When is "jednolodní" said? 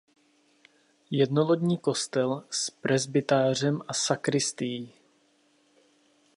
1.11-1.77